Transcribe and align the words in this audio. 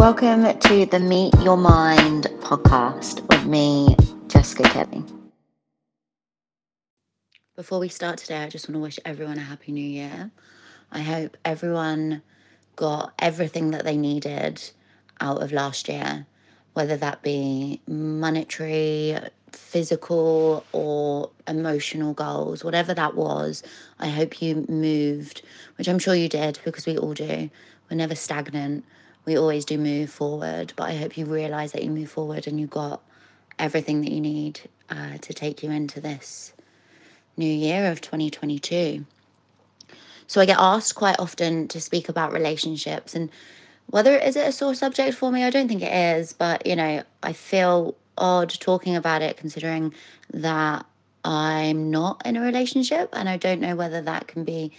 Welcome 0.00 0.58
to 0.60 0.86
the 0.86 0.98
Meet 0.98 1.34
Your 1.42 1.58
Mind 1.58 2.24
podcast 2.40 3.20
with 3.28 3.44
me, 3.44 3.94
Jessica 4.28 4.62
Kelly. 4.62 5.04
Before 7.54 7.78
we 7.78 7.88
start 7.90 8.16
today, 8.16 8.38
I 8.38 8.48
just 8.48 8.66
want 8.66 8.76
to 8.76 8.80
wish 8.80 8.98
everyone 9.04 9.36
a 9.36 9.42
happy 9.42 9.72
new 9.72 9.86
year. 9.86 10.30
I 10.90 11.00
hope 11.00 11.36
everyone 11.44 12.22
got 12.76 13.12
everything 13.18 13.72
that 13.72 13.84
they 13.84 13.98
needed 13.98 14.62
out 15.20 15.42
of 15.42 15.52
last 15.52 15.86
year, 15.86 16.24
whether 16.72 16.96
that 16.96 17.20
be 17.20 17.82
monetary, 17.86 19.18
physical, 19.52 20.64
or 20.72 21.28
emotional 21.46 22.14
goals, 22.14 22.64
whatever 22.64 22.94
that 22.94 23.16
was. 23.16 23.62
I 23.98 24.08
hope 24.08 24.40
you 24.40 24.64
moved, 24.66 25.42
which 25.76 25.88
I'm 25.88 25.98
sure 25.98 26.14
you 26.14 26.30
did 26.30 26.58
because 26.64 26.86
we 26.86 26.96
all 26.96 27.12
do. 27.12 27.50
We're 27.90 27.98
never 27.98 28.14
stagnant 28.14 28.86
we 29.24 29.36
always 29.36 29.64
do 29.64 29.78
move 29.78 30.10
forward. 30.10 30.72
But 30.76 30.88
I 30.90 30.96
hope 30.96 31.16
you 31.16 31.26
realize 31.26 31.72
that 31.72 31.84
you 31.84 31.90
move 31.90 32.10
forward 32.10 32.46
and 32.46 32.58
you 32.58 32.66
got 32.66 33.02
everything 33.58 34.00
that 34.02 34.10
you 34.10 34.20
need 34.20 34.60
uh, 34.88 35.18
to 35.18 35.34
take 35.34 35.62
you 35.62 35.70
into 35.70 36.00
this 36.00 36.52
new 37.36 37.52
year 37.52 37.90
of 37.90 38.00
2022. 38.00 39.04
So 40.26 40.40
I 40.40 40.46
get 40.46 40.58
asked 40.58 40.94
quite 40.94 41.18
often 41.18 41.68
to 41.68 41.80
speak 41.80 42.08
about 42.08 42.32
relationships 42.32 43.14
and 43.14 43.30
whether 43.86 44.16
is 44.16 44.36
it 44.36 44.46
a 44.46 44.52
sore 44.52 44.74
subject 44.74 45.16
for 45.16 45.32
me, 45.32 45.42
I 45.42 45.50
don't 45.50 45.66
think 45.66 45.82
it 45.82 45.92
is, 45.92 46.32
but 46.32 46.64
you 46.64 46.76
know, 46.76 47.02
I 47.22 47.32
feel 47.32 47.96
odd 48.16 48.50
talking 48.50 48.94
about 48.94 49.22
it 49.22 49.36
considering 49.36 49.92
that 50.32 50.86
I'm 51.24 51.90
not 51.90 52.22
in 52.24 52.36
a 52.36 52.40
relationship 52.40 53.08
and 53.12 53.28
I 53.28 53.36
don't 53.36 53.60
know 53.60 53.74
whether 53.74 54.00
that 54.02 54.28
can 54.28 54.44
be 54.44 54.70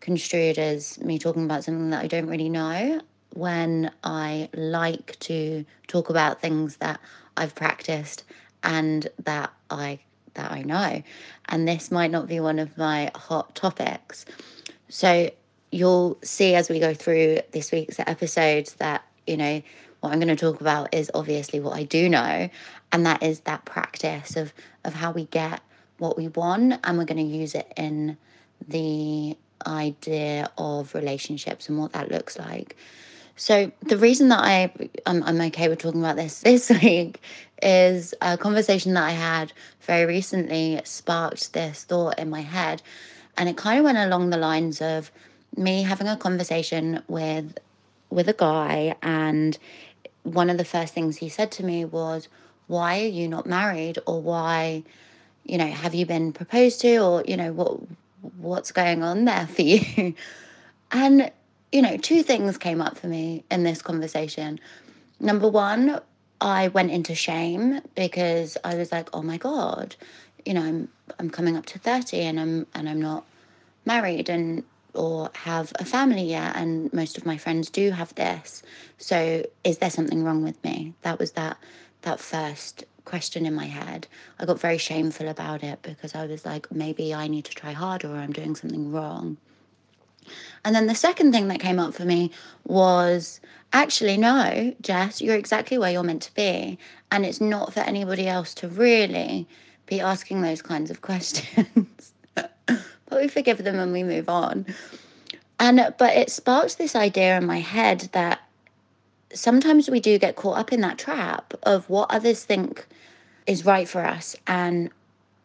construed 0.00 0.58
as 0.58 1.00
me 1.00 1.18
talking 1.18 1.44
about 1.44 1.64
something 1.64 1.90
that 1.90 2.04
I 2.04 2.06
don't 2.06 2.28
really 2.28 2.50
know 2.50 3.00
when 3.34 3.90
I 4.02 4.48
like 4.54 5.18
to 5.20 5.64
talk 5.86 6.10
about 6.10 6.40
things 6.40 6.76
that 6.78 7.00
I've 7.36 7.54
practiced 7.54 8.24
and 8.62 9.08
that 9.24 9.52
I 9.70 10.00
that 10.34 10.50
I 10.50 10.62
know. 10.62 11.02
And 11.48 11.66
this 11.66 11.90
might 11.90 12.10
not 12.10 12.26
be 12.26 12.40
one 12.40 12.58
of 12.58 12.76
my 12.76 13.10
hot 13.14 13.54
topics. 13.54 14.26
So 14.88 15.30
you'll 15.70 16.18
see 16.22 16.54
as 16.54 16.68
we 16.68 16.78
go 16.78 16.94
through 16.94 17.40
this 17.52 17.72
week's 17.72 17.98
episodes 17.98 18.74
that, 18.74 19.02
you 19.26 19.36
know, 19.36 19.62
what 20.00 20.12
I'm 20.12 20.20
going 20.20 20.28
to 20.28 20.36
talk 20.36 20.60
about 20.60 20.94
is 20.94 21.10
obviously 21.14 21.58
what 21.58 21.74
I 21.74 21.84
do 21.84 22.08
know, 22.08 22.48
and 22.92 23.06
that 23.06 23.22
is 23.22 23.40
that 23.40 23.64
practice 23.64 24.36
of 24.36 24.52
of 24.84 24.94
how 24.94 25.10
we 25.10 25.24
get 25.24 25.60
what 25.98 26.16
we 26.16 26.28
want 26.28 26.78
and 26.84 26.98
we're 26.98 27.04
going 27.04 27.16
to 27.16 27.36
use 27.36 27.54
it 27.54 27.72
in 27.76 28.16
the 28.68 29.36
idea 29.66 30.50
of 30.58 30.94
relationships 30.94 31.68
and 31.68 31.78
what 31.78 31.92
that 31.92 32.10
looks 32.10 32.38
like. 32.38 32.76
So 33.36 33.70
the 33.82 33.98
reason 33.98 34.28
that 34.30 34.40
I 34.40 34.72
I'm, 35.04 35.22
I'm 35.22 35.40
okay 35.42 35.68
with 35.68 35.78
talking 35.78 36.00
about 36.00 36.16
this 36.16 36.40
this 36.42 36.70
week 36.70 37.20
is 37.62 38.14
a 38.22 38.36
conversation 38.38 38.94
that 38.94 39.04
I 39.04 39.10
had 39.10 39.52
very 39.82 40.06
recently 40.06 40.80
sparked 40.84 41.52
this 41.52 41.84
thought 41.84 42.18
in 42.18 42.30
my 42.30 42.40
head, 42.40 42.82
and 43.36 43.48
it 43.48 43.56
kind 43.56 43.78
of 43.78 43.84
went 43.84 43.98
along 43.98 44.30
the 44.30 44.38
lines 44.38 44.80
of 44.80 45.12
me 45.56 45.82
having 45.82 46.08
a 46.08 46.16
conversation 46.16 47.02
with 47.08 47.58
with 48.08 48.28
a 48.28 48.32
guy, 48.32 48.96
and 49.02 49.58
one 50.22 50.48
of 50.48 50.56
the 50.56 50.64
first 50.64 50.94
things 50.94 51.18
he 51.18 51.28
said 51.28 51.52
to 51.52 51.64
me 51.64 51.84
was, 51.84 52.28
"Why 52.68 53.02
are 53.02 53.06
you 53.06 53.28
not 53.28 53.46
married?" 53.46 53.98
or 54.06 54.20
"Why, 54.22 54.82
you 55.44 55.58
know, 55.58 55.66
have 55.66 55.94
you 55.94 56.06
been 56.06 56.32
proposed 56.32 56.80
to?" 56.80 56.96
or 56.98 57.24
you 57.28 57.36
know 57.36 57.52
what 57.52 57.80
what's 58.38 58.72
going 58.72 59.02
on 59.02 59.26
there 59.26 59.46
for 59.46 59.62
you, 59.62 60.14
and 60.90 61.30
you 61.72 61.82
know, 61.82 61.96
two 61.96 62.22
things 62.22 62.58
came 62.58 62.80
up 62.80 62.96
for 62.96 63.06
me 63.08 63.44
in 63.50 63.62
this 63.62 63.82
conversation. 63.82 64.60
Number 65.20 65.48
one, 65.48 66.00
I 66.40 66.68
went 66.68 66.90
into 66.90 67.14
shame 67.14 67.80
because 67.94 68.56
I 68.64 68.74
was 68.74 68.92
like, 68.92 69.08
oh 69.12 69.22
my 69.22 69.36
God, 69.36 69.96
you 70.44 70.54
know, 70.54 70.62
I'm 70.62 70.88
I'm 71.18 71.30
coming 71.30 71.56
up 71.56 71.66
to 71.66 71.78
30 71.78 72.20
and 72.20 72.40
I'm 72.40 72.66
and 72.74 72.88
I'm 72.88 73.00
not 73.00 73.24
married 73.84 74.28
and 74.28 74.64
or 74.94 75.30
have 75.34 75.72
a 75.78 75.84
family 75.84 76.24
yet 76.24 76.56
and 76.56 76.92
most 76.92 77.18
of 77.18 77.26
my 77.26 77.36
friends 77.36 77.68
do 77.70 77.90
have 77.90 78.14
this. 78.14 78.62
So 78.98 79.44
is 79.64 79.78
there 79.78 79.90
something 79.90 80.24
wrong 80.24 80.42
with 80.42 80.62
me? 80.64 80.94
That 81.02 81.18
was 81.18 81.32
that 81.32 81.58
that 82.02 82.20
first 82.20 82.84
question 83.04 83.46
in 83.46 83.54
my 83.54 83.66
head. 83.66 84.06
I 84.38 84.44
got 84.44 84.60
very 84.60 84.78
shameful 84.78 85.28
about 85.28 85.62
it 85.62 85.80
because 85.82 86.14
I 86.14 86.26
was 86.26 86.44
like, 86.44 86.70
maybe 86.70 87.14
I 87.14 87.28
need 87.28 87.44
to 87.46 87.54
try 87.54 87.72
harder 87.72 88.08
or 88.08 88.16
I'm 88.16 88.32
doing 88.32 88.54
something 88.56 88.92
wrong. 88.92 89.38
And 90.64 90.74
then 90.74 90.86
the 90.86 90.94
second 90.94 91.32
thing 91.32 91.48
that 91.48 91.60
came 91.60 91.78
up 91.78 91.94
for 91.94 92.04
me 92.04 92.30
was 92.64 93.40
actually, 93.72 94.16
no, 94.16 94.74
Jess, 94.80 95.20
you're 95.20 95.36
exactly 95.36 95.78
where 95.78 95.92
you're 95.92 96.02
meant 96.02 96.22
to 96.22 96.34
be. 96.34 96.78
And 97.10 97.24
it's 97.24 97.40
not 97.40 97.72
for 97.72 97.80
anybody 97.80 98.28
else 98.28 98.54
to 98.54 98.68
really 98.68 99.46
be 99.86 100.00
asking 100.00 100.42
those 100.42 100.62
kinds 100.62 100.90
of 100.90 101.00
questions. 101.02 102.12
but 102.34 102.88
we 103.10 103.28
forgive 103.28 103.58
them 103.58 103.78
and 103.78 103.92
we 103.92 104.02
move 104.02 104.28
on. 104.28 104.66
And 105.58 105.94
but 105.98 106.16
it 106.16 106.30
sparks 106.30 106.74
this 106.74 106.94
idea 106.94 107.38
in 107.38 107.46
my 107.46 107.60
head 107.60 108.08
that 108.12 108.40
sometimes 109.32 109.88
we 109.88 110.00
do 110.00 110.18
get 110.18 110.36
caught 110.36 110.58
up 110.58 110.72
in 110.72 110.80
that 110.82 110.98
trap 110.98 111.54
of 111.62 111.88
what 111.88 112.10
others 112.10 112.44
think 112.44 112.86
is 113.46 113.64
right 113.64 113.88
for 113.88 114.04
us 114.04 114.36
and 114.46 114.90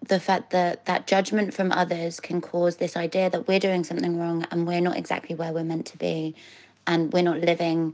the 0.08 0.20
fact 0.20 0.50
that 0.52 0.86
that 0.86 1.08
judgment 1.08 1.54
from 1.54 1.72
others 1.72 2.20
can 2.20 2.42
cause 2.42 2.78
this 2.78 2.98
idea 2.98 3.30
that 3.30 3.48
we're 3.48 3.60
doing 3.60 3.84
something 3.84 4.18
wrong 4.18 4.46
and 4.52 4.68
we're 4.68 4.82
not 4.82 4.98
exactly 4.98 5.36
where 5.36 5.54
we're 5.54 5.64
meant 5.64 5.86
to 5.88 5.98
be. 5.98 6.36
And 6.88 7.14
we're 7.14 7.24
not 7.24 7.40
living 7.40 7.94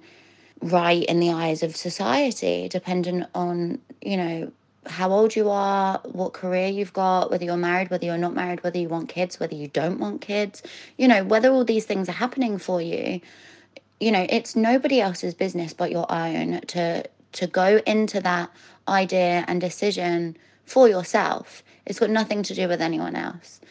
right 0.61 1.03
in 1.05 1.19
the 1.19 1.31
eyes 1.31 1.61
of 1.61 1.75
society 1.75 2.67
dependent 2.67 3.27
on 3.35 3.79
you 4.01 4.17
know 4.17 4.51
how 4.87 5.11
old 5.11 5.35
you 5.35 5.49
are 5.49 5.99
what 6.05 6.33
career 6.33 6.67
you've 6.67 6.93
got 6.93 7.29
whether 7.29 7.43
you're 7.43 7.57
married 7.57 7.89
whether 7.91 8.05
you're 8.05 8.17
not 8.17 8.33
married 8.33 8.63
whether 8.63 8.77
you 8.77 8.87
want 8.87 9.09
kids 9.09 9.39
whether 9.39 9.53
you 9.55 9.67
don't 9.67 9.99
want 9.99 10.21
kids 10.21 10.63
you 10.97 11.07
know 11.07 11.23
whether 11.23 11.51
all 11.51 11.63
these 11.63 11.85
things 11.85 12.09
are 12.09 12.13
happening 12.13 12.57
for 12.57 12.81
you. 12.81 13.21
You 13.99 14.11
know 14.11 14.25
it's 14.29 14.55
nobody 14.55 15.01
else's 15.01 15.33
business 15.33 15.73
but 15.73 15.91
your 15.91 16.11
own 16.11 16.61
to 16.67 17.03
to 17.33 17.47
go 17.47 17.81
into 17.85 18.19
that 18.21 18.49
idea 18.87 19.43
and 19.47 19.59
decision 19.59 20.37
for 20.67 20.87
yourself 20.87 21.63
it's 21.87 21.99
got 21.99 22.09
nothing 22.09 22.43
to 22.43 22.53
do 22.53 22.67
with 22.67 22.81
anyone 22.81 23.15
else. 23.15 23.61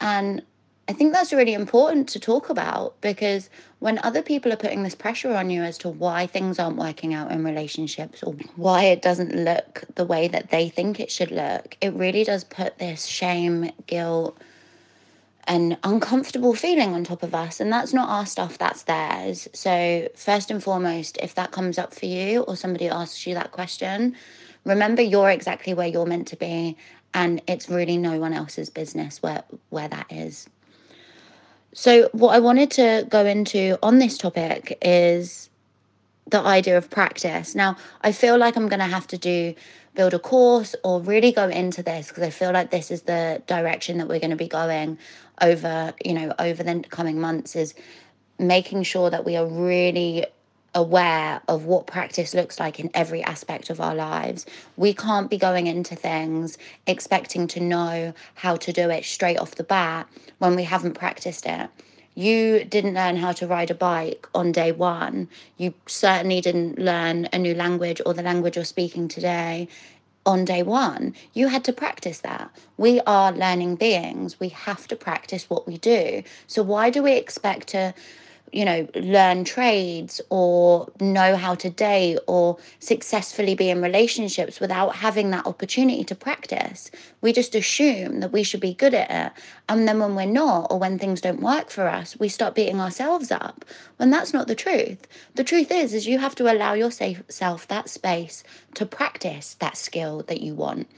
And 0.00 0.42
I 0.88 0.92
think 0.92 1.12
that's 1.12 1.32
really 1.32 1.54
important 1.54 2.08
to 2.10 2.18
talk 2.18 2.50
about 2.50 3.00
because 3.00 3.48
when 3.78 4.00
other 4.02 4.22
people 4.22 4.52
are 4.52 4.56
putting 4.56 4.82
this 4.82 4.94
pressure 4.96 5.32
on 5.34 5.50
you 5.50 5.62
as 5.62 5.78
to 5.78 5.88
why 5.88 6.26
things 6.26 6.58
aren't 6.58 6.76
working 6.76 7.14
out 7.14 7.30
in 7.30 7.44
relationships 7.44 8.24
or 8.24 8.34
why 8.56 8.84
it 8.84 9.02
doesn't 9.02 9.32
look 9.32 9.84
the 9.94 10.04
way 10.04 10.26
that 10.26 10.50
they 10.50 10.68
think 10.68 10.98
it 10.98 11.12
should 11.12 11.30
look, 11.30 11.76
it 11.80 11.94
really 11.94 12.24
does 12.24 12.42
put 12.42 12.78
this 12.78 13.06
shame, 13.06 13.70
guilt, 13.86 14.36
and 15.44 15.78
uncomfortable 15.84 16.54
feeling 16.54 16.92
on 16.92 17.04
top 17.04 17.22
of 17.22 17.36
us. 17.36 17.60
And 17.60 17.72
that's 17.72 17.92
not 17.92 18.08
our 18.08 18.26
stuff, 18.26 18.58
that's 18.58 18.82
theirs. 18.82 19.46
So, 19.52 20.08
first 20.16 20.50
and 20.50 20.62
foremost, 20.62 21.18
if 21.18 21.36
that 21.36 21.52
comes 21.52 21.78
up 21.78 21.94
for 21.94 22.06
you 22.06 22.40
or 22.42 22.56
somebody 22.56 22.88
asks 22.88 23.28
you 23.28 23.34
that 23.34 23.52
question, 23.52 24.16
remember 24.64 25.02
you're 25.02 25.30
exactly 25.30 25.74
where 25.74 25.86
you're 25.86 26.06
meant 26.06 26.28
to 26.28 26.36
be 26.36 26.76
and 27.14 27.42
it's 27.48 27.68
really 27.68 27.96
no 27.96 28.18
one 28.18 28.32
else's 28.32 28.70
business 28.70 29.22
where 29.22 29.42
where 29.70 29.88
that 29.88 30.06
is. 30.10 30.48
So 31.72 32.08
what 32.12 32.34
i 32.34 32.38
wanted 32.38 32.70
to 32.72 33.06
go 33.08 33.24
into 33.24 33.78
on 33.82 33.98
this 33.98 34.18
topic 34.18 34.78
is 34.82 35.48
the 36.26 36.40
idea 36.40 36.78
of 36.78 36.90
practice. 36.90 37.54
Now 37.54 37.76
i 38.02 38.12
feel 38.12 38.38
like 38.38 38.56
i'm 38.56 38.68
going 38.68 38.80
to 38.80 38.86
have 38.86 39.06
to 39.08 39.18
do 39.18 39.54
build 39.94 40.14
a 40.14 40.18
course 40.18 40.76
or 40.84 41.00
really 41.00 41.32
go 41.32 41.48
into 41.48 41.82
this 41.82 42.08
because 42.08 42.22
i 42.22 42.30
feel 42.30 42.52
like 42.52 42.70
this 42.70 42.90
is 42.90 43.02
the 43.02 43.42
direction 43.46 43.98
that 43.98 44.08
we're 44.08 44.20
going 44.20 44.30
to 44.30 44.36
be 44.36 44.48
going 44.48 44.96
over 45.40 45.92
you 46.04 46.14
know 46.14 46.32
over 46.38 46.62
the 46.62 46.84
coming 46.90 47.20
months 47.20 47.56
is 47.56 47.74
making 48.38 48.82
sure 48.82 49.10
that 49.10 49.24
we 49.24 49.36
are 49.36 49.46
really 49.46 50.24
aware 50.74 51.40
of 51.48 51.64
what 51.64 51.86
practice 51.86 52.34
looks 52.34 52.60
like 52.60 52.78
in 52.78 52.90
every 52.94 53.22
aspect 53.22 53.70
of 53.70 53.80
our 53.80 53.94
lives. 53.94 54.46
We 54.76 54.94
can't 54.94 55.30
be 55.30 55.36
going 55.36 55.66
into 55.66 55.96
things 55.96 56.58
expecting 56.86 57.46
to 57.48 57.60
know 57.60 58.14
how 58.34 58.56
to 58.56 58.72
do 58.72 58.90
it 58.90 59.04
straight 59.04 59.38
off 59.38 59.56
the 59.56 59.64
bat 59.64 60.08
when 60.38 60.54
we 60.56 60.64
haven't 60.64 60.94
practiced 60.94 61.46
it. 61.46 61.70
You 62.14 62.64
didn't 62.64 62.94
learn 62.94 63.16
how 63.16 63.32
to 63.32 63.46
ride 63.46 63.70
a 63.70 63.74
bike 63.74 64.26
on 64.34 64.52
day 64.52 64.72
one. 64.72 65.28
You 65.56 65.74
certainly 65.86 66.40
didn't 66.40 66.78
learn 66.78 67.28
a 67.32 67.38
new 67.38 67.54
language 67.54 68.00
or 68.04 68.14
the 68.14 68.22
language 68.22 68.56
you're 68.56 68.64
speaking 68.64 69.08
today 69.08 69.68
on 70.26 70.44
day 70.44 70.62
one. 70.62 71.14
You 71.32 71.48
had 71.48 71.64
to 71.64 71.72
practice 71.72 72.20
that. 72.20 72.50
We 72.76 73.00
are 73.06 73.32
learning 73.32 73.76
beings. 73.76 74.38
We 74.38 74.50
have 74.50 74.86
to 74.88 74.96
practice 74.96 75.48
what 75.48 75.66
we 75.66 75.78
do. 75.78 76.22
So, 76.46 76.62
why 76.62 76.90
do 76.90 77.02
we 77.02 77.14
expect 77.14 77.68
to 77.68 77.94
you 78.52 78.64
know, 78.64 78.88
learn 78.94 79.44
trades 79.44 80.20
or 80.30 80.90
know 81.00 81.36
how 81.36 81.54
to 81.54 81.70
date 81.70 82.18
or 82.26 82.58
successfully 82.80 83.54
be 83.54 83.70
in 83.70 83.80
relationships 83.82 84.60
without 84.60 84.96
having 84.96 85.30
that 85.30 85.46
opportunity 85.46 86.04
to 86.04 86.14
practice. 86.14 86.90
We 87.20 87.32
just 87.32 87.54
assume 87.54 88.20
that 88.20 88.32
we 88.32 88.42
should 88.42 88.60
be 88.60 88.74
good 88.74 88.94
at 88.94 89.10
it. 89.10 89.42
And 89.68 89.86
then 89.86 90.00
when 90.00 90.16
we're 90.16 90.26
not, 90.26 90.66
or 90.70 90.78
when 90.78 90.98
things 90.98 91.20
don't 91.20 91.42
work 91.42 91.70
for 91.70 91.88
us, 91.88 92.18
we 92.18 92.28
start 92.28 92.54
beating 92.54 92.80
ourselves 92.80 93.30
up. 93.30 93.64
When 93.98 94.10
that's 94.10 94.32
not 94.32 94.48
the 94.48 94.54
truth. 94.54 95.06
The 95.34 95.44
truth 95.44 95.70
is, 95.70 95.94
is 95.94 96.06
you 96.06 96.18
have 96.18 96.34
to 96.36 96.52
allow 96.52 96.74
yourself 96.74 97.68
that 97.68 97.88
space 97.88 98.42
to 98.74 98.86
practice 98.86 99.54
that 99.60 99.76
skill 99.76 100.24
that 100.26 100.40
you 100.40 100.54
want. 100.54 100.88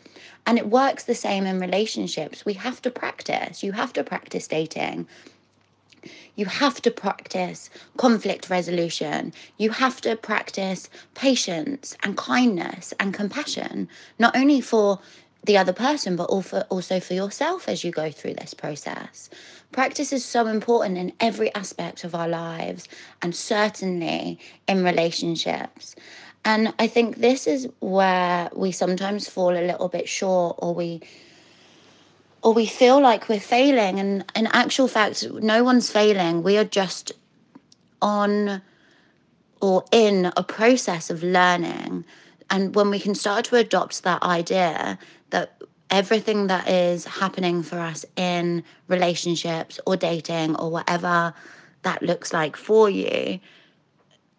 And 0.47 0.59
it 0.59 0.69
works 0.69 1.05
the 1.05 1.15
same 1.15 1.47
in 1.47 1.61
relationships. 1.61 2.45
We 2.45 2.55
have 2.55 2.83
to 2.83 2.91
practice. 2.91 3.63
You 3.63 3.73
have 3.73 3.93
to 3.95 4.05
practice 4.05 4.49
dating. 4.49 5.07
You 6.35 6.47
have 6.47 6.81
to 6.83 6.91
practice 6.91 7.71
conflict 7.97 8.51
resolution. 8.51 9.33
You 9.59 9.71
have 9.71 10.01
to 10.03 10.17
practice 10.17 10.89
patience 11.15 11.97
and 12.03 12.17
kindness 12.17 12.95
and 12.99 13.15
compassion, 13.15 13.89
not 14.19 14.37
only 14.37 14.61
for 14.61 14.99
the 15.45 15.59
other 15.59 15.73
person, 15.73 16.15
but 16.17 16.25
also 16.25 17.01
for 17.01 17.15
yourself 17.15 17.69
as 17.69 17.83
you 17.83 17.91
go 17.91 18.11
through 18.11 18.35
this 18.35 18.55
process. 18.55 19.29
Practice 19.73 20.13
is 20.13 20.25
so 20.25 20.47
important 20.47 20.99
in 20.99 21.13
every 21.19 21.53
aspect 21.55 22.05
of 22.05 22.15
our 22.15 22.29
lives 22.29 22.89
and 23.23 23.35
certainly 23.35 24.39
in 24.69 24.85
relationships. 24.85 25.97
And 26.45 26.75
I 26.79 26.87
think 26.87 27.17
this 27.17 27.47
is 27.47 27.69
where 27.81 28.51
we 28.55 28.73
sometimes 28.73 29.29
fall 29.29 29.57
a 29.57 29.67
little 29.67 29.89
bit 29.89 30.09
short 30.09 30.57
or 30.59 30.75
we 30.75 31.03
or 32.43 32.53
we 32.53 32.67
feel 32.67 33.01
like 33.01 33.29
we're 33.29 33.41
failing 33.41 34.01
and 34.01 34.25
in 34.35 34.47
actual 34.49 34.89
fact 34.89 35.27
no 35.33 35.63
one's 35.65 35.91
failing. 35.91 36.43
We 36.43 36.59
are 36.59 36.65
just 36.65 37.13
on 38.01 38.63
or 39.61 39.85
in 39.93 40.33
a 40.37 40.43
process 40.43 41.09
of 41.09 41.23
learning. 41.23 42.05
And 42.51 42.75
when 42.75 42.91
we 42.91 42.99
can 42.99 43.15
start 43.15 43.45
to 43.47 43.57
adopt 43.57 44.03
that 44.03 44.23
idea 44.23 44.99
that 45.31 45.63
everything 45.91 46.49
that 46.49 46.69
is 46.69 47.05
happening 47.05 47.63
for 47.63 47.79
us 47.79 48.05
in 48.17 48.65
relationships 48.89 49.79
or 49.87 49.97
dating 49.97 50.57
or 50.57 50.71
whatever 50.71 51.33
that 51.83 52.03
looks 52.03 52.33
like 52.33 52.57
for 52.57 52.89
you 52.89 53.39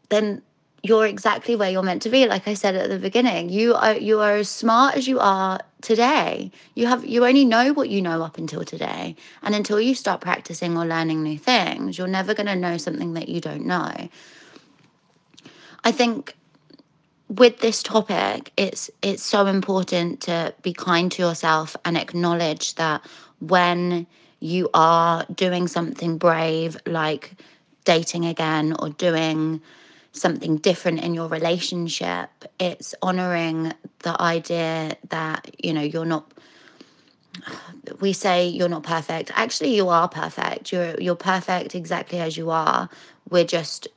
then 0.09 0.41
you're 0.83 1.07
exactly 1.07 1.55
where 1.55 1.69
you're 1.71 1.83
meant 1.83 2.01
to 2.01 2.09
be. 2.09 2.27
Like 2.27 2.47
i 2.47 2.53
said 2.53 2.75
at 2.75 2.89
the 2.89 2.99
beginning 2.99 3.49
you 3.49 3.73
are 3.73 3.95
you 3.95 4.19
are 4.19 4.35
as 4.35 4.49
smart 4.49 4.95
as 4.95 5.07
you 5.07 5.19
are 5.19 5.59
today. 5.83 6.51
You 6.73 6.87
have 6.87 7.05
you 7.05 7.25
only 7.25 7.45
know 7.45 7.73
what 7.73 7.89
you 7.89 8.01
know 8.01 8.23
up 8.23 8.37
until 8.37 8.63
today. 8.63 9.15
And 9.43 9.53
until 9.53 9.79
you 9.79 9.93
start 9.93 10.21
practicing 10.21 10.77
or 10.77 10.85
learning 10.85 11.21
new 11.21 11.37
things 11.37 11.97
you're 11.97 12.07
never 12.07 12.33
going 12.33 12.47
to 12.47 12.55
know 12.55 12.77
something 12.77 13.13
that 13.13 13.29
you 13.29 13.41
don't 13.41 13.65
know. 13.65 14.09
I 15.83 15.91
think 15.91 16.35
with 17.27 17.59
this 17.59 17.83
topic 17.83 18.51
it's 18.57 18.89
it's 19.01 19.23
so 19.23 19.45
important 19.45 20.21
to 20.21 20.53
be 20.61 20.73
kind 20.73 21.11
to 21.11 21.21
yourself 21.21 21.75
and 21.85 21.97
acknowledge 21.97 22.75
that 22.75 23.05
when 23.39 24.07
you 24.39 24.69
are 24.73 25.25
doing 25.33 25.67
something 25.67 26.17
brave 26.17 26.77
like 26.85 27.31
dating 27.85 28.25
again 28.25 28.75
or 28.79 28.89
doing 28.89 29.61
something 30.13 30.57
different 30.57 31.01
in 31.01 31.13
your 31.13 31.27
relationship. 31.27 32.29
It's 32.59 32.95
honoring 33.01 33.73
the 33.99 34.19
idea 34.21 34.95
that 35.09 35.55
you 35.63 35.73
know 35.73 35.81
you're 35.81 36.05
not 36.05 36.31
we 37.99 38.13
say 38.13 38.47
you're 38.47 38.69
not 38.69 38.83
perfect. 38.83 39.31
Actually 39.35 39.75
you 39.75 39.89
are 39.89 40.07
perfect. 40.07 40.71
You're 40.71 40.99
you're 40.99 41.15
perfect 41.15 41.75
exactly 41.75 42.19
as 42.19 42.37
you 42.37 42.51
are. 42.51 42.89
We're 43.29 43.45
just 43.45 43.87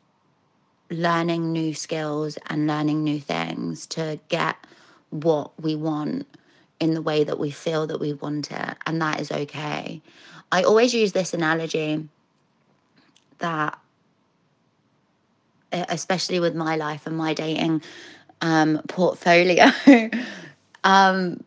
learning 0.91 1.53
new 1.53 1.75
skills 1.75 2.39
and 2.47 2.67
learning 2.67 3.05
new 3.05 3.21
things 3.21 3.87
to 3.89 4.19
get 4.29 4.57
what 5.11 5.51
we 5.61 5.75
want 5.75 6.27
in 6.79 6.95
the 6.95 7.03
way 7.03 7.25
that 7.25 7.39
we 7.39 7.51
feel 7.51 7.87
that 7.87 7.99
we 7.99 8.13
want 8.13 8.51
it 8.51 8.77
and 8.87 9.01
that 9.03 9.21
is 9.21 9.33
okay. 9.33 10.01
I 10.53 10.63
always 10.63 10.95
use 10.95 11.13
this 11.13 11.35
analogy 11.35 12.09
that 13.39 13.79
especially 15.73 16.41
with 16.41 16.55
my 16.55 16.77
life 16.77 17.07
and 17.07 17.17
my 17.17 17.35
dating 17.35 17.83
um, 18.41 18.81
portfolio. 18.89 19.67
um, 20.85 21.43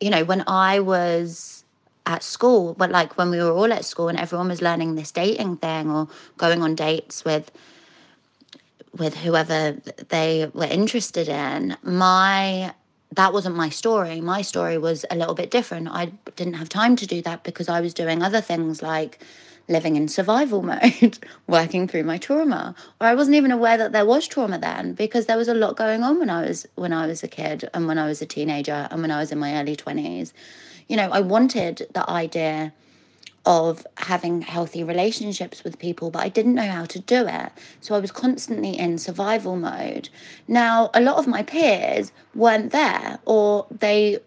you 0.00 0.10
know, 0.10 0.24
when 0.24 0.44
I 0.46 0.80
was 0.80 1.64
at 2.06 2.22
school, 2.22 2.74
but 2.74 2.90
like 2.90 3.16
when 3.16 3.30
we 3.30 3.38
were 3.38 3.52
all 3.52 3.72
at 3.72 3.84
school 3.84 4.08
and 4.08 4.18
everyone 4.18 4.48
was 4.48 4.60
learning 4.60 4.94
this 4.94 5.12
dating 5.12 5.58
thing 5.58 5.90
or 5.90 6.08
going 6.36 6.62
on 6.62 6.74
dates 6.74 7.24
with 7.24 7.50
with 8.98 9.16
whoever 9.16 9.80
they 10.08 10.50
were 10.52 10.66
interested 10.66 11.28
in, 11.28 11.76
my 11.82 12.74
that 13.12 13.32
wasn't 13.32 13.54
my 13.54 13.68
story. 13.68 14.20
My 14.20 14.42
story 14.42 14.78
was 14.78 15.04
a 15.10 15.16
little 15.16 15.34
bit 15.34 15.50
different. 15.50 15.88
I 15.88 16.12
didn't 16.36 16.54
have 16.54 16.68
time 16.68 16.96
to 16.96 17.06
do 17.06 17.22
that 17.22 17.44
because 17.44 17.68
I 17.68 17.80
was 17.80 17.94
doing 17.94 18.22
other 18.22 18.40
things 18.40 18.82
like 18.82 19.22
living 19.72 19.96
in 19.96 20.06
survival 20.06 20.62
mode, 20.72 21.18
working 21.46 21.88
through 21.88 22.04
my 22.04 22.18
trauma. 22.18 22.74
Or 23.00 23.06
I 23.06 23.14
wasn't 23.14 23.36
even 23.36 23.50
aware 23.50 23.76
that 23.78 23.92
there 23.92 24.06
was 24.06 24.28
trauma 24.28 24.58
then 24.58 24.92
because 24.92 25.26
there 25.26 25.36
was 25.36 25.48
a 25.48 25.54
lot 25.54 25.76
going 25.76 26.02
on 26.02 26.18
when 26.18 26.30
I 26.30 26.46
was 26.46 26.66
when 26.76 26.92
I 26.92 27.06
was 27.06 27.22
a 27.22 27.28
kid 27.28 27.68
and 27.74 27.86
when 27.86 27.98
I 27.98 28.06
was 28.06 28.22
a 28.22 28.26
teenager 28.26 28.86
and 28.90 29.00
when 29.02 29.10
I 29.10 29.18
was 29.18 29.32
in 29.32 29.38
my 29.38 29.60
early 29.60 29.74
20s. 29.74 30.32
You 30.88 30.96
know, 30.96 31.10
I 31.10 31.20
wanted 31.20 31.88
the 31.94 32.08
idea 32.08 32.72
of 33.44 33.84
having 33.96 34.40
healthy 34.42 34.84
relationships 34.84 35.64
with 35.64 35.78
people, 35.78 36.10
but 36.10 36.22
I 36.22 36.28
didn't 36.28 36.54
know 36.54 36.68
how 36.68 36.84
to 36.84 36.98
do 37.00 37.26
it. 37.26 37.52
So 37.80 37.94
I 37.94 37.98
was 37.98 38.12
constantly 38.12 38.78
in 38.78 38.98
survival 38.98 39.56
mode. 39.56 40.08
Now, 40.46 40.90
a 40.94 41.00
lot 41.00 41.16
of 41.16 41.26
my 41.26 41.42
peers 41.42 42.12
weren't 42.34 42.70
there 42.70 43.18
or 43.24 43.66
they 43.70 44.18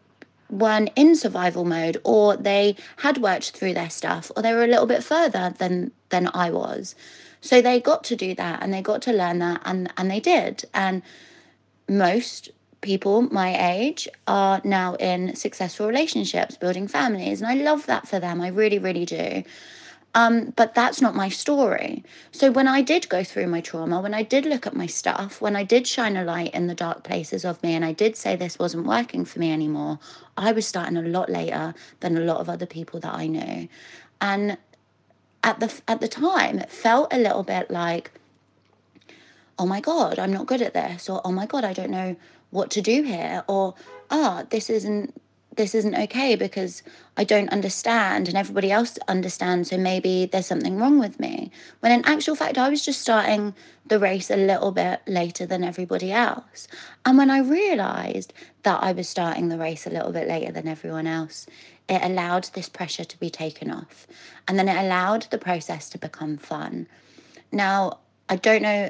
weren't 0.50 0.92
in 0.96 1.16
survival 1.16 1.66
mode 1.66 2.00
or 2.04 2.38
they 2.38 2.76
had 2.98 3.18
worked 3.18 3.52
through 3.52 3.74
their 3.74 3.90
stuff 3.90 4.32
or 4.36 4.44
they 4.44 4.54
were 4.54 4.64
a 4.64 4.68
little 4.68 4.86
bit 4.86 5.04
further 5.04 5.54
than 5.58 5.92
than 6.10 6.30
I 6.34 6.52
was. 6.52 6.96
So 7.42 7.62
they 7.62 7.80
got 7.80 8.04
to 8.06 8.16
do 8.16 8.36
that 8.36 8.62
and 8.62 8.74
they 8.74 8.82
got 8.82 9.02
to 9.04 9.14
learn 9.14 9.40
that 9.40 9.62
and 9.66 9.92
and 9.98 10.10
they 10.10 10.20
did. 10.20 10.66
And 10.74 11.02
most 11.88 12.50
people 12.82 13.22
my 13.22 13.74
age 13.76 14.08
are 14.28 14.62
now 14.64 14.96
in 14.96 15.36
successful 15.36 15.88
relationships, 15.88 16.58
building 16.58 16.88
families, 16.88 17.42
and 17.42 17.50
I 17.50 17.56
love 17.56 17.86
that 17.88 18.08
for 18.08 18.20
them. 18.20 18.42
I 18.42 18.50
really 18.50 18.80
really 18.80 19.06
do. 19.06 19.44
Um, 20.16 20.54
but 20.56 20.74
that's 20.74 21.02
not 21.02 21.14
my 21.14 21.28
story. 21.28 22.02
So 22.32 22.50
when 22.50 22.70
I 22.70 22.82
did 22.82 23.10
go 23.10 23.22
through 23.22 23.48
my 23.48 23.60
trauma, 23.60 24.00
when 24.00 24.14
I 24.14 24.24
did 24.24 24.46
look 24.46 24.66
at 24.66 24.74
my 24.74 24.88
stuff, 24.88 25.42
when 25.42 25.58
I 25.58 25.66
did 25.66 25.86
shine 25.86 26.16
a 26.16 26.24
light 26.24 26.54
in 26.54 26.68
the 26.68 26.74
dark 26.74 27.04
places 27.04 27.44
of 27.44 27.62
me, 27.62 27.74
and 27.74 27.84
I 27.84 27.92
did 27.92 28.16
say 28.16 28.38
this 28.38 28.58
wasn't 28.58 28.88
working 28.88 29.26
for 29.26 29.40
me 29.40 29.52
anymore, 29.52 30.00
I 30.38 30.54
was 30.54 30.66
starting 30.66 30.96
a 30.96 31.02
lot 31.02 31.30
later 31.30 31.76
than 32.00 32.18
a 32.18 32.22
lot 32.22 32.38
of 32.38 32.48
other 32.48 32.66
people 32.66 33.02
that 33.02 33.14
I 33.14 33.28
knew, 33.28 33.68
and 34.22 34.58
at 35.44 35.60
the 35.60 35.82
at 35.86 36.00
the 36.00 36.08
time, 36.08 36.60
it 36.60 36.72
felt 36.72 37.14
a 37.14 37.20
little 37.20 37.44
bit 37.44 37.70
like, 37.70 38.12
oh 39.60 39.66
my 39.66 39.82
god, 39.82 40.18
I'm 40.18 40.32
not 40.32 40.46
good 40.46 40.62
at 40.62 40.74
this, 40.74 41.10
or 41.10 41.20
oh 41.26 41.32
my 41.34 41.46
god, 41.46 41.66
I 41.66 41.74
don't 41.74 41.92
know 41.92 42.16
what 42.52 42.72
to 42.72 42.82
do 42.82 43.04
here, 43.04 43.44
or 43.50 43.76
ah, 44.10 44.40
oh, 44.40 44.48
this 44.50 44.70
isn't 44.70 45.14
this 45.56 45.76
isn't 45.76 45.96
okay 45.96 46.36
because 46.36 46.84
I 47.18 47.24
don't 47.24 47.50
understand 47.50 48.28
and 48.28 48.38
everybody 48.38 48.72
else 48.72 48.98
understands, 49.08 49.70
so 49.70 49.78
maybe 49.78 50.26
there's 50.26 50.46
something 50.46 50.78
wrong 50.78 51.00
with 51.00 51.20
me. 51.20 51.52
When 51.80 51.92
in 51.92 52.06
actual 52.06 52.36
fact, 52.36 52.58
I 52.58 52.70
was 52.70 52.84
just 52.84 53.02
starting 53.02 53.54
the 53.86 54.00
race 54.00 54.30
a 54.30 54.38
little 54.38 54.72
bit 54.72 55.02
later 55.08 55.46
than 55.46 55.64
everybody 55.64 56.12
else. 56.12 56.68
And 57.06 57.18
when 57.18 57.30
I 57.30 57.40
realized 57.40 58.34
that 58.64 58.82
I 58.84 58.92
was 58.92 59.08
starting 59.08 59.50
the 59.50 59.58
race 59.58 59.86
a 59.86 59.92
little 59.92 60.12
bit 60.12 60.28
later 60.28 60.52
than 60.52 60.68
everyone 60.68 61.08
else, 61.08 61.46
it 61.88 62.02
allowed 62.04 62.46
this 62.54 62.70
pressure 62.70 63.06
to 63.06 63.20
be 63.20 63.30
taken 63.30 63.72
off. 63.72 64.08
And 64.48 64.58
then 64.58 64.68
it 64.68 64.78
allowed 64.78 65.24
the 65.24 65.38
process 65.38 65.90
to 65.90 65.98
become 65.98 66.38
fun. 66.38 66.88
Now, 67.52 68.00
I 68.28 68.38
don't 68.38 68.64
know, 68.64 68.90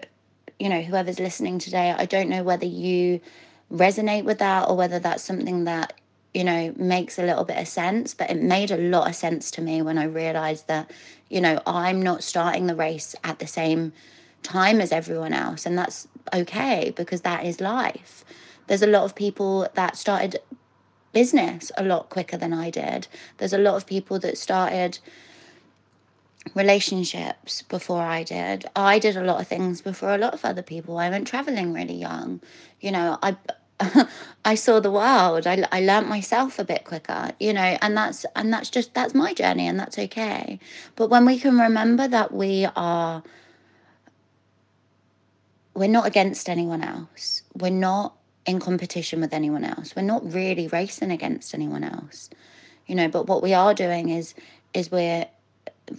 you 0.60 0.70
know, 0.70 0.82
whoever's 0.82 1.20
listening 1.20 1.60
today, 1.60 1.92
I 1.92 2.06
don't 2.06 2.30
know 2.30 2.44
whether 2.44 2.66
you 2.66 3.20
resonate 3.72 4.24
with 4.24 4.40
that 4.40 4.70
or 4.70 4.78
whether 4.78 5.00
that's 5.00 5.24
something 5.24 5.66
that 5.66 5.94
you 6.36 6.44
know, 6.44 6.74
makes 6.76 7.18
a 7.18 7.24
little 7.24 7.46
bit 7.46 7.58
of 7.58 7.68
sense. 7.68 8.14
But 8.14 8.30
it 8.30 8.42
made 8.42 8.70
a 8.70 8.78
lot 8.78 9.08
of 9.08 9.16
sense 9.16 9.50
to 9.52 9.62
me 9.62 9.82
when 9.82 9.98
I 9.98 10.04
realized 10.04 10.68
that, 10.68 10.92
you 11.30 11.40
know, 11.40 11.62
I'm 11.66 12.02
not 12.02 12.24
starting 12.24 12.68
the 12.68 12.76
race 12.76 13.16
at 13.24 13.40
the 13.40 13.48
same 13.48 13.94
time 14.44 14.82
as 14.82 14.92
everyone 14.92 15.32
else. 15.32 15.66
And 15.66 15.78
that's 15.78 16.10
okay 16.34 16.94
because 16.96 17.22
that 17.22 17.46
is 17.46 17.62
life. 17.62 18.26
There's 18.68 18.82
a 18.82 18.88
lot 18.88 19.06
of 19.06 19.16
people 19.16 19.70
that 19.76 19.96
started 19.96 20.40
business 21.14 21.72
a 21.78 21.84
lot 21.84 22.10
quicker 22.10 22.36
than 22.36 22.52
I 22.52 22.70
did. 22.70 23.08
There's 23.38 23.54
a 23.54 23.58
lot 23.58 23.76
of 23.76 23.86
people 23.86 24.20
that 24.20 24.38
started 24.38 25.00
relationships 26.54 27.62
before 27.62 28.02
I 28.02 28.24
did. 28.24 28.66
I 28.76 29.00
did 29.00 29.16
a 29.16 29.24
lot 29.24 29.40
of 29.40 29.48
things 29.48 29.82
before 29.82 30.14
a 30.14 30.18
lot 30.18 30.34
of 30.34 30.44
other 30.44 30.62
people. 30.62 30.98
I 30.98 31.10
went 31.10 31.28
traveling 31.28 31.72
really 31.72 31.96
young. 31.96 32.42
You 32.82 32.92
know, 32.92 33.18
I 33.24 33.38
I 34.46 34.56
saw 34.56 34.80
the 34.80 34.92
world. 34.92 35.48
I, 35.48 35.66
I 35.72 35.82
learned 35.82 36.08
myself 36.08 36.60
a 36.60 36.64
bit 36.64 36.86
quicker, 36.86 37.32
you 37.40 37.54
know, 37.54 37.78
and 37.82 37.98
that's 37.98 38.26
and 38.36 38.54
that's 38.54 38.70
just 38.70 38.94
that's 38.94 39.14
my 39.14 39.34
journey 39.34 39.68
and 39.68 39.80
that's 39.80 40.00
okay. 40.00 40.60
But 40.96 41.10
when 41.10 41.26
we 41.26 41.40
can 41.40 41.60
remember 41.60 42.08
that 42.08 42.34
we 42.34 42.68
are 42.76 43.24
we're 45.76 45.90
not 45.90 46.08
against 46.08 46.50
anyone 46.50 46.82
else. 46.82 47.44
We're 47.54 47.70
not 47.70 48.16
in 48.46 48.60
competition 48.60 49.22
with 49.22 49.34
anyone 49.34 49.66
else. 49.66 49.96
We're 49.96 50.04
not 50.04 50.34
really 50.34 50.68
racing 50.68 51.12
against 51.12 51.54
anyone 51.54 51.84
else. 51.84 52.30
You 52.88 52.96
know, 52.96 53.10
but 53.10 53.28
what 53.28 53.44
we 53.44 53.54
are 53.54 53.74
doing 53.74 54.10
is 54.10 54.34
is 54.74 54.92
we're 54.92 55.26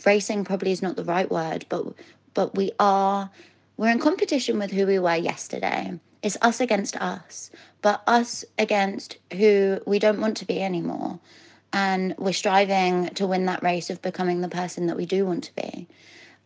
racing 0.04 0.44
probably 0.44 0.72
is 0.72 0.82
not 0.82 0.96
the 0.96 1.04
right 1.04 1.30
word, 1.30 1.66
but 1.68 1.86
but 2.34 2.54
we 2.54 2.72
are 2.78 3.30
we're 3.76 3.90
in 3.90 3.98
competition 3.98 4.58
with 4.58 4.70
who 4.70 4.86
we 4.86 4.98
were 4.98 5.16
yesterday. 5.16 5.98
It's 6.26 6.36
us 6.42 6.58
against 6.58 6.96
us, 6.96 7.52
but 7.82 8.02
us 8.04 8.44
against 8.58 9.16
who 9.32 9.78
we 9.86 10.00
don't 10.00 10.20
want 10.20 10.36
to 10.38 10.44
be 10.44 10.60
anymore. 10.60 11.20
And 11.72 12.16
we're 12.18 12.32
striving 12.32 13.10
to 13.10 13.28
win 13.28 13.46
that 13.46 13.62
race 13.62 13.90
of 13.90 14.02
becoming 14.02 14.40
the 14.40 14.48
person 14.48 14.86
that 14.86 14.96
we 14.96 15.06
do 15.06 15.24
want 15.24 15.44
to 15.44 15.54
be. 15.54 15.86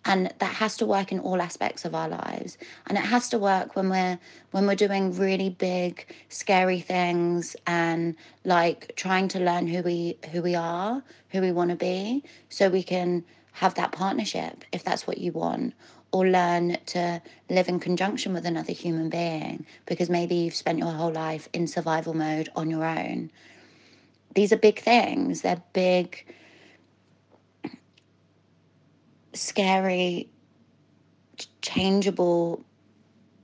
And 0.05 0.35
that 0.39 0.53
has 0.57 0.77
to 0.77 0.87
work 0.87 1.13
in 1.13 1.19
all 1.19 1.41
aspects 1.41 1.87
of 1.87 1.95
our 1.95 2.11
lives. 2.11 2.59
And 2.89 2.99
it 2.99 3.05
has 3.05 3.31
to 3.31 3.39
work 3.39 3.75
when 3.75 3.89
we're 3.89 4.19
when 4.51 4.67
we're 4.67 4.75
doing 4.75 5.17
really 5.17 5.49
big 5.49 6.15
scary 6.29 6.81
things 6.81 7.57
and 7.67 8.17
like 8.45 8.93
trying 8.97 9.29
to 9.29 9.41
learn 9.41 9.67
who 9.67 9.83
we 9.83 10.19
who 10.31 10.43
we 10.43 10.55
are 10.55 11.03
who 11.31 11.41
we 11.41 11.53
want 11.53 11.71
to 11.71 11.77
be 11.77 12.23
so 12.51 12.69
we 12.69 12.83
can 12.83 13.25
have 13.53 13.75
that 13.77 13.93
partnership 13.93 14.63
if 14.73 14.85
that's 14.85 15.07
what 15.07 15.17
you 15.17 15.33
want 15.33 15.73
or 16.12 16.26
learn 16.26 16.76
to 16.87 17.23
live 17.49 17.69
in 17.69 17.79
conjunction 17.79 18.33
with 18.33 18.45
another 18.45 18.73
human 18.73 19.09
being 19.09 19.64
because 19.87 20.11
maybe 20.11 20.35
you've 20.35 20.55
spent 20.55 20.79
your 20.79 20.90
whole 20.90 21.12
life 21.12 21.49
in 21.52 21.67
survival 21.67 22.14
mode 22.14 22.49
on 22.57 22.71
your 22.71 22.85
own 22.85 23.31
these 24.35 24.52
are 24.52 24.57
big 24.57 24.79
things 24.79 25.43
they're 25.43 25.62
big 25.73 26.25
scary, 29.33 30.29
changeable 31.62 32.64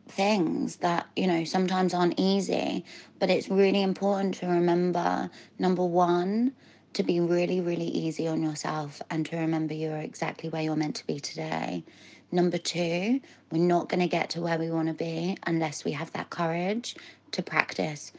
things 0.08 0.76
that, 0.76 1.06
you 1.14 1.26
know, 1.26 1.44
sometimes 1.44 1.94
aren't 1.94 2.14
easy. 2.18 2.84
But 3.18 3.30
it's 3.30 3.48
really 3.48 3.82
important 3.82 4.34
to 4.36 4.46
remember 4.46 5.30
number 5.58 5.84
one, 5.84 6.52
to 6.94 7.02
be 7.02 7.20
really, 7.20 7.60
really 7.60 7.86
easy 7.88 8.26
on 8.26 8.42
yourself 8.42 9.02
and 9.10 9.26
to 9.26 9.36
remember 9.36 9.74
you're 9.74 9.98
exactly 9.98 10.48
where 10.48 10.62
you're 10.62 10.76
meant 10.76 10.96
to 10.96 11.06
be 11.06 11.20
today. 11.20 11.84
Number 12.32 12.58
two, 12.58 13.20
we're 13.50 13.58
not 13.58 13.88
going 13.88 14.00
to 14.00 14.08
get 14.08 14.30
to 14.30 14.40
where 14.40 14.58
we 14.58 14.70
want 14.70 14.88
to 14.88 14.94
be 14.94 15.36
unless 15.46 15.84
we 15.84 15.92
have 15.92 16.12
that 16.12 16.30
courage 16.30 16.96
to 17.32 17.42
practice 17.42 18.12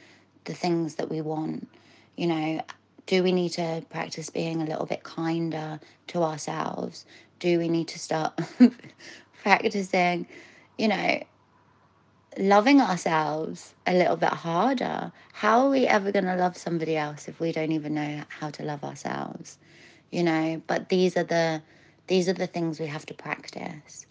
the 0.45 0.53
things 0.53 0.95
that 0.95 1.09
we 1.09 1.21
want. 1.21 1.67
You 2.15 2.27
know, 2.27 2.61
do 3.05 3.23
we 3.23 3.31
need 3.31 3.49
to 3.53 3.83
practice 3.89 4.29
being 4.29 4.61
a 4.61 4.65
little 4.65 4.85
bit 4.85 5.03
kinder 5.03 5.79
to 6.07 6.23
ourselves? 6.23 7.05
do 7.39 7.59
we 7.59 7.69
need 7.69 7.87
to 7.89 7.99
start 7.99 8.39
practicing, 9.43 10.27
you 10.77 10.87
know, 10.87 11.23
loving 12.37 12.81
ourselves 12.81 13.73
a 13.85 13.93
little 13.93 14.15
bit 14.15 14.29
harder? 14.29 15.11
How 15.33 15.65
are 15.65 15.69
we 15.69 15.85
ever 15.87 16.11
going 16.11 16.25
to 16.25 16.35
love 16.35 16.57
somebody 16.57 16.97
else 16.97 17.27
if 17.27 17.39
we 17.39 17.51
don't 17.51 17.71
even 17.71 17.93
know 17.93 18.23
how 18.29 18.49
to 18.51 18.63
love 18.63 18.83
ourselves? 18.83 19.57
You 20.11 20.23
know, 20.23 20.61
but 20.67 20.89
these 20.89 21.17
are 21.17 21.23
the 21.23 21.61
these 22.07 22.27
are 22.27 22.33
the 22.33 22.47
things 22.47 22.79
we 22.79 22.87
have 22.87 23.05
to 23.07 23.13
practice. 23.13 24.05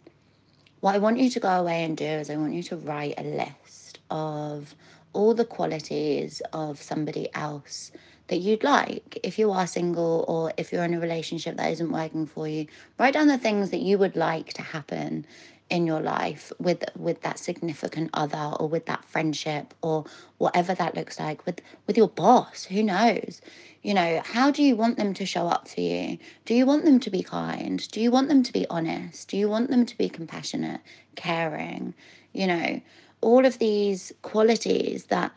What 0.81 0.95
I 0.95 0.99
want 0.99 1.19
you 1.19 1.31
to 1.31 1.41
go 1.41 1.49
away 1.49 1.85
and 1.85 1.97
do 1.97 2.05
is 2.05 2.31
I 2.31 2.37
want 2.37 2.53
you 2.53 2.63
to 2.65 2.77
write 2.77 3.15
a 3.19 3.25
list 3.25 3.99
of 4.11 4.75
all 5.13 5.35
the 5.35 5.45
qualities 5.45 6.43
of 6.53 6.81
somebody 6.81 7.29
else 7.35 7.91
that 8.29 8.39
you'd 8.39 8.65
like 8.65 9.19
if 9.23 9.39
you 9.39 9.51
are 9.51 9.67
single 9.67 10.25
or 10.29 10.53
if 10.57 10.73
you're 10.73 10.85
in 10.85 10.95
a 10.95 11.01
relationship 11.01 11.57
that 11.57 11.71
isn't 11.73 11.91
working 11.91 12.27
for 12.27 12.47
you 12.47 12.67
write 12.99 13.15
down 13.15 13.29
the 13.29 13.39
things 13.39 13.71
that 13.71 13.81
you 13.81 13.97
would 13.97 14.17
like 14.17 14.53
to 14.53 14.63
happen 14.63 15.25
in 15.71 15.87
your 15.87 16.01
life 16.01 16.53
with 16.59 16.85
with 16.97 17.21
that 17.23 17.39
significant 17.39 18.11
other 18.15 18.53
or 18.61 18.69
with 18.69 18.87
that 18.87 19.05
friendship 19.05 19.75
or 19.83 20.05
whatever 20.39 20.75
that 20.75 20.95
looks 20.95 21.19
like 21.19 21.45
with 21.47 21.61
with 21.87 21.97
your 21.97 22.09
boss 22.09 22.65
who 22.65 22.83
knows 22.83 23.41
you 23.87 23.95
know 23.95 24.21
how 24.25 24.51
do 24.51 24.63
you 24.63 24.75
want 24.75 24.97
them 24.97 25.15
to 25.15 25.25
show 25.25 25.47
up 25.47 25.69
for 25.69 25.81
you 25.81 26.19
do 26.45 26.55
you 26.55 26.67
want 26.67 26.85
them 26.85 26.99
to 26.99 27.11
be 27.11 27.23
kind 27.23 27.89
do 27.91 28.01
you 28.01 28.11
want 28.11 28.29
them 28.29 28.43
to 28.43 28.53
be 28.53 28.67
honest 28.69 29.29
do 29.29 29.37
you 29.37 29.49
want 29.49 29.71
them 29.71 29.87
to 29.87 29.97
be 29.97 30.09
compassionate 30.09 30.81
caring 31.15 31.95
you 32.33 32.47
know 32.47 32.81
all 33.21 33.47
of 33.47 33.59
these 33.59 34.13
qualities 34.23 35.07
that 35.07 35.33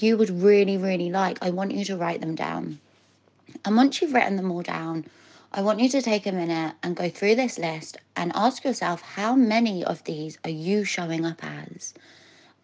you 0.00 0.16
would 0.16 0.30
really, 0.30 0.76
really 0.76 1.10
like, 1.10 1.38
I 1.42 1.50
want 1.50 1.72
you 1.72 1.84
to 1.86 1.96
write 1.96 2.20
them 2.20 2.34
down. 2.34 2.80
And 3.64 3.76
once 3.76 4.00
you've 4.00 4.12
written 4.12 4.36
them 4.36 4.50
all 4.50 4.62
down, 4.62 5.06
I 5.52 5.62
want 5.62 5.80
you 5.80 5.88
to 5.88 6.02
take 6.02 6.26
a 6.26 6.32
minute 6.32 6.74
and 6.82 6.94
go 6.94 7.08
through 7.08 7.36
this 7.36 7.58
list 7.58 7.96
and 8.14 8.30
ask 8.34 8.64
yourself 8.64 9.00
how 9.00 9.34
many 9.34 9.82
of 9.82 10.04
these 10.04 10.38
are 10.44 10.50
you 10.50 10.84
showing 10.84 11.24
up 11.24 11.42
as? 11.42 11.94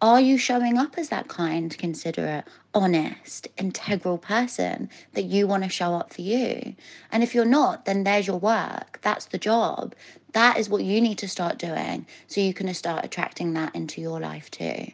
Are 0.01 0.19
you 0.19 0.37
showing 0.37 0.77
up 0.77 0.97
as 0.97 1.07
that 1.09 1.29
kind, 1.29 1.75
considerate, 1.77 2.45
honest, 2.73 3.47
integral 3.57 4.17
person 4.17 4.89
that 5.13 5.23
you 5.23 5.47
want 5.47 5.63
to 5.63 5.69
show 5.69 5.93
up 5.93 6.13
for 6.13 6.21
you? 6.21 6.75
And 7.11 7.23
if 7.23 7.33
you're 7.33 7.45
not, 7.45 7.85
then 7.85 8.03
there's 8.03 8.27
your 8.27 8.37
work. 8.37 8.99
That's 9.01 9.25
the 9.25 9.37
job. 9.37 9.95
That 10.33 10.57
is 10.57 10.67
what 10.67 10.83
you 10.83 10.99
need 10.99 11.17
to 11.19 11.29
start 11.29 11.57
doing 11.57 12.05
so 12.27 12.41
you 12.41 12.53
can 12.53 12.71
start 12.73 13.05
attracting 13.05 13.53
that 13.53 13.73
into 13.73 14.01
your 14.01 14.19
life 14.19 14.51
too. 14.51 14.87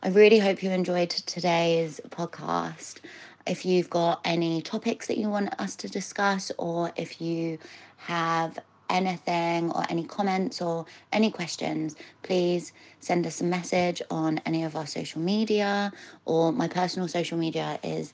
I 0.00 0.08
really 0.10 0.38
hope 0.38 0.62
you 0.62 0.70
enjoyed 0.70 1.10
today's 1.10 2.00
podcast. 2.10 3.00
If 3.48 3.66
you've 3.66 3.90
got 3.90 4.20
any 4.24 4.62
topics 4.62 5.08
that 5.08 5.18
you 5.18 5.28
want 5.28 5.60
us 5.60 5.74
to 5.74 5.88
discuss, 5.88 6.52
or 6.56 6.92
if 6.94 7.20
you 7.20 7.58
have 7.96 8.60
anything 8.90 9.70
or 9.72 9.84
any 9.88 10.04
comments 10.04 10.60
or 10.60 10.86
any 11.12 11.30
questions, 11.30 11.96
please 12.22 12.72
send 13.00 13.26
us 13.26 13.40
a 13.40 13.44
message 13.44 14.02
on 14.10 14.40
any 14.46 14.64
of 14.64 14.76
our 14.76 14.86
social 14.86 15.20
media 15.20 15.92
or 16.24 16.52
my 16.52 16.68
personal 16.68 17.08
social 17.08 17.38
media 17.38 17.78
is 17.82 18.12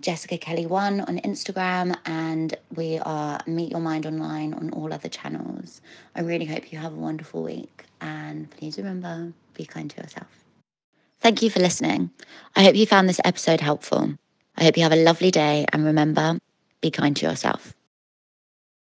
Jessica 0.00 0.36
Kelly 0.36 0.66
One 0.66 1.00
on 1.00 1.18
Instagram, 1.20 1.96
and 2.04 2.54
we 2.74 2.98
are 2.98 3.40
Meet 3.46 3.70
Your 3.70 3.80
Mind 3.80 4.04
Online 4.04 4.52
on 4.52 4.70
all 4.70 4.92
other 4.92 5.08
channels. 5.08 5.80
I 6.14 6.20
really 6.20 6.44
hope 6.44 6.72
you 6.72 6.78
have 6.78 6.92
a 6.92 6.96
wonderful 6.96 7.42
week, 7.42 7.84
and 8.00 8.50
please 8.50 8.76
remember 8.76 9.32
be 9.54 9.64
kind 9.64 9.88
to 9.90 10.02
yourself. 10.02 10.28
Thank 11.20 11.40
you 11.40 11.48
for 11.48 11.60
listening. 11.60 12.10
I 12.54 12.64
hope 12.64 12.74
you 12.76 12.84
found 12.84 13.08
this 13.08 13.20
episode 13.24 13.60
helpful. 13.60 14.14
I 14.56 14.64
hope 14.64 14.76
you 14.76 14.82
have 14.82 14.92
a 14.92 15.02
lovely 15.02 15.30
day 15.30 15.64
and 15.72 15.84
remember, 15.84 16.38
be 16.82 16.90
kind 16.90 17.16
to 17.16 17.26
yourself. 17.26 17.74